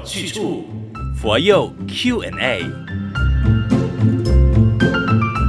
[0.00, 0.64] 有去处，
[1.14, 2.62] 佛佑 Q&A。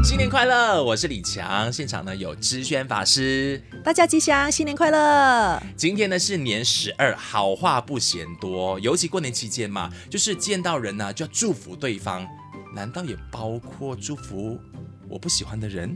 [0.03, 0.83] 新年快乐！
[0.83, 5.61] 我是李强，现场呢有知轩法师，大家吉祥，新年快乐！
[5.77, 12.27] 今天呢是年十二，好话不嫌多，尤其过年期间嘛，就是见到人呢、啊、就要祝福对方，
[12.75, 14.59] 难道也包括祝福
[15.07, 15.95] 我不喜欢的人？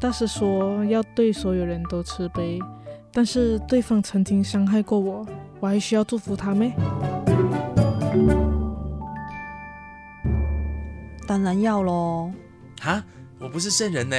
[0.00, 2.58] 大师说要对所有人都慈悲，
[3.12, 5.24] 但是对方曾经伤害过我，
[5.60, 6.72] 我还需要祝福他咩？
[11.26, 12.32] 当然要喽。
[12.80, 13.02] 哈，
[13.38, 14.16] 我不是圣人呢，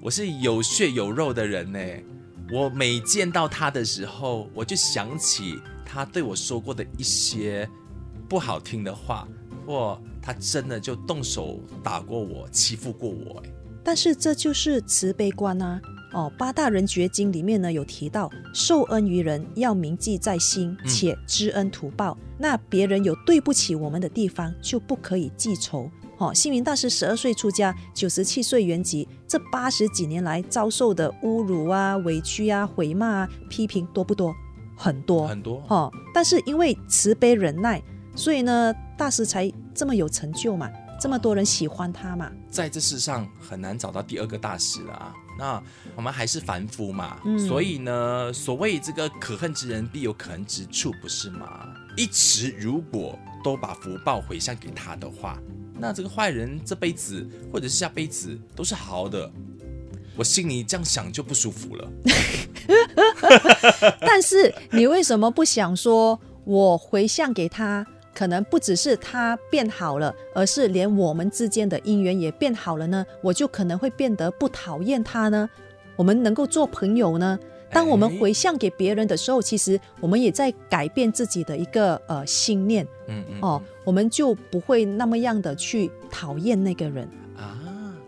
[0.00, 1.78] 我是有血有肉的人呢。
[2.52, 7.68] 我每见到他的时候，我就想起他对我说过的一些
[8.28, 9.28] 不好听的话，
[9.66, 13.42] 或他真的就动手打过我，欺负过我。
[13.84, 15.80] 但是这就是慈悲观啊！
[16.12, 22.16] 哦，八大人觉经里面呢有提到，受恩于人要铭记在心，且知恩图报。
[22.20, 25.90] 嗯、那别人有对不起我们的地方，就不可以记仇。
[26.18, 34.34] 哦，星云大师十二岁出家，九十七岁圆寂，这八十几年来遭受的侮辱啊、委屈啊、毁骂啊、批评多不多？
[34.76, 35.62] 很多很多。
[35.68, 37.82] 哦，但是因为慈悲忍耐，
[38.14, 40.68] 所以呢，大师才这么有成就嘛。
[41.00, 42.30] 这么多人喜欢他嘛？
[42.50, 45.14] 在这世上很难找到第二个大师了啊！
[45.38, 45.62] 那
[45.96, 51.66] 我们还是凡夫嘛，嗯、所以呢，所谓这个可恨之人必有可恨之处，不是吗？
[51.96, 55.38] 一直如果都把福报回向给他的话，
[55.78, 59.30] 那这个坏人这辈子或者是下辈子都是好的。
[60.16, 61.90] 我心里这样想就不舒服了。
[64.00, 67.86] 但是你为什么不想说我回向给他？
[68.14, 73.04] 可能不只是他变好了，而是连我们之间的姻缘也变好了呢。
[73.22, 75.48] 我就可能会变得不讨厌他呢。
[75.96, 77.38] 我们能够做朋友呢。
[77.72, 82.84] 当我们回向给别人的时候，其实我们也在改变自己的一个呃心念。
[83.06, 83.38] 嗯嗯。
[83.40, 87.08] 哦，我们就不会那么样的去讨厌那个人。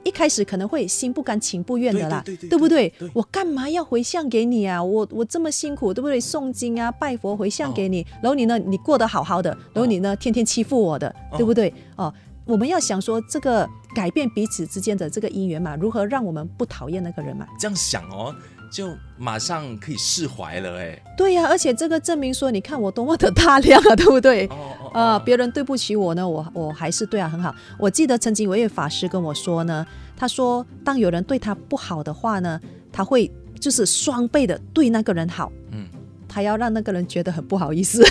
[0.04, 2.88] 一开始可能会心不甘情不愿的啦，对，不对？
[2.98, 4.82] 对我干嘛要回向给你啊？
[4.82, 6.20] 我我这么辛苦，对不对？
[6.20, 11.68] 诵经啊，拜佛回向给你，哦、然后你呢，你过得好好的，然后你呢，哦、天天欺负我的，对不对？
[11.96, 12.14] 哦，哦，
[12.44, 17.46] 我们要想说这个改变彼此之间的这个姻缘嘛，如何让我们不讨厌那个人嘛？
[17.58, 18.34] 这样想哦。
[18.72, 24.46] 就马上可以释怀了哎，对呀、啊，而且这个证明说，你看我多么的大量啊，对不对？
[24.46, 27.54] 啊、哦哦呃，别人对不起我呢，我我还是对啊很好。
[27.78, 32.58] 我记得曾经有一位法师跟我说呢，他说当有人对他不好的话呢，
[32.90, 35.86] 他会就是双倍的对那个人好，嗯，
[36.26, 38.02] 他要让那个人觉得很不好意思。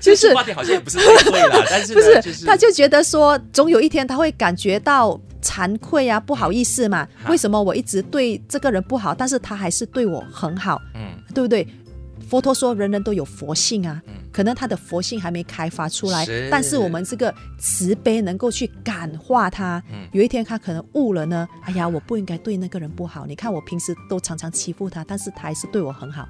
[0.00, 5.20] 就是话题好像也不是太对了， 但是不是、就是、他就觉得说，总有一天他会感觉到。
[5.42, 7.08] 惭愧啊，不好意思嘛？
[7.26, 10.78] 为什么我一直对这个人不好，但是他还是对我很好？
[10.94, 11.66] 嗯，对不对？
[12.28, 19.82] 佛陀说，人人都有佛性啊，嗯、可能他的佛性还没开发出来，是但是我们这个慈悲能够去感化他。
[19.90, 21.48] 嗯、有一天他可能悟了呢。
[21.62, 23.24] 哎呀，我不应该对那个人不好。
[23.24, 26.28] 你看我平时都常常欺负他，但是他还是对我很好。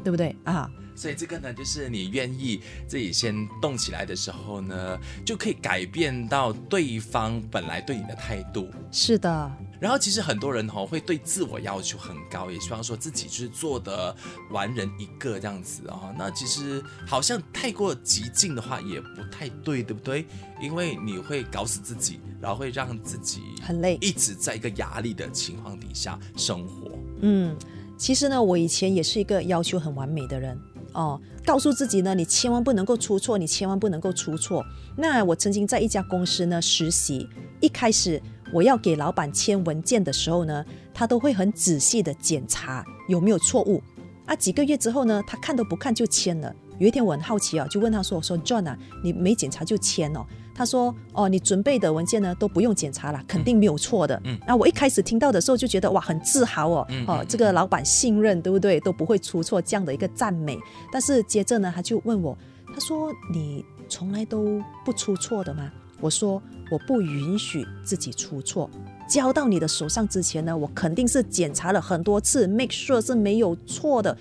[0.00, 0.70] 对不对啊？
[0.96, 8.68] 所以这个呢，就是你愿意自己先动起来的时候呢，就可以改变到对方本来对你的态度。
[8.92, 9.50] 是的。
[9.80, 14.14] 然后其实很多人哈、哦、会对自我要求很高，也希望说自己就是做的
[14.50, 16.14] 完人一个这样子啊、哦。
[16.18, 20.26] 那其实好像太过激进的话也不太对，对不对？
[20.60, 26.98] 因为你会搞死自己，然后会让自己很累，一直在一个压力的情况底下生活。
[27.22, 27.56] 嗯，
[28.00, 30.58] 其实呢，我以前也是一个要求很完美的人。
[30.94, 34.64] 哦，告诉自己呢，你千万不能够出错，你千万不能够出错。
[34.96, 37.28] 那我曾经在一家公司呢实习，
[37.60, 38.20] 一开始
[38.54, 43.82] 我要给老板签文件的时候呢，他都会很仔细的检查有没有错误。
[44.24, 46.50] 啊，几个月之后呢，他看都不看就签了。
[46.78, 50.24] 有一天我很好奇啊，就问他说：“我说 John 啊，你没检查就签哦？”
[50.60, 58.78] 他说：“哦，你准备的文件呢都不用检查了，肯定没有错的。”嗯，那我一开始听到的时候就觉得哇，很自豪哦，嗯、哦，这个老板信任，对不对？
[58.80, 60.58] 都不会出错这样的一个赞美。
[60.92, 62.36] 但是接着呢，他就问我，
[62.74, 68.68] 他说：“你从来都不出错的吗？”我说：“我不允许自己出错。
[69.08, 74.14] 交到你的手上之前呢，我肯定是检查了很多次，make sure 是没有错的，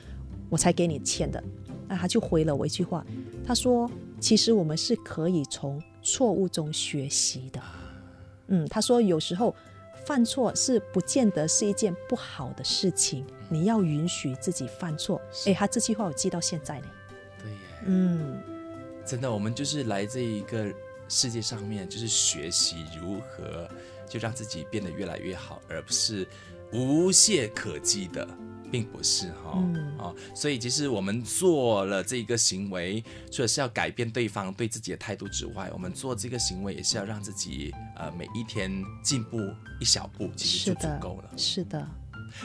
[0.49, 1.43] 我才给你签的。”
[1.89, 3.05] 那他就回了我一句话，
[3.45, 3.91] 他说
[4.21, 7.61] ：“其实我们是可以从。”错误中学习的，
[8.47, 9.55] 嗯，他说有时候
[10.05, 15.21] 犯错是不见得是一件不好的事情，你要允许自己犯错。
[15.45, 16.87] 哎，他这句话我记到现在呢。
[17.41, 18.41] 对耶，嗯，
[19.05, 20.73] 真的，我们就是来这一个
[21.07, 23.69] 世界上面，就是学习如何
[24.07, 26.27] 就让自己变得越来越好，而不是
[26.71, 28.27] 无懈可击的
[28.71, 38.71] 并不是哈，嗯哦，所以其实我们做了这个行为，除了是要改变对方对自己的态度之外，我们做这个行为也是要让自己呃每一天
[39.03, 39.37] 进步
[39.79, 41.31] 一小步，其实就足够了。
[41.37, 41.87] 是的。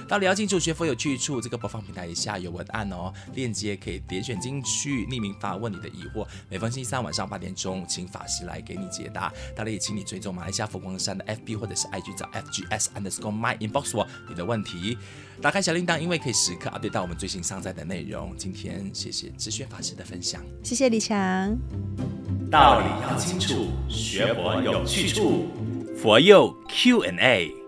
[0.08, 6.26] 到底要清楚学佛有去处，这个播放平台以下有文案哦，链接可以点选进去，匿名发问你的疑惑。
[6.48, 9.32] 每逢星期三晚上八点钟，请法师来给你解答。
[9.54, 14.96] 当然也请你追踪马来西亚佛光山的 FB 或者是 IG 找 FGS underscore my inbox 我你的问题。
[15.40, 18.34] 打开小铃铛，因为可以时刻 update 到我们最新上载的内容。
[18.36, 21.56] 今天谢谢知轩法师的分享，谢谢李强。
[22.50, 25.48] 道理要清楚，学佛有去处，
[25.96, 27.63] 佛佑 Q&A。